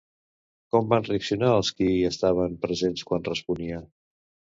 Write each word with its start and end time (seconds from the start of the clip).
Com 0.75 0.85
van 0.93 1.03
reaccionar 1.07 1.51
els 1.57 1.69
qui 1.81 1.89
estaven 2.09 2.55
presents 2.65 3.05
quan 3.11 3.27
responia? 3.29 3.83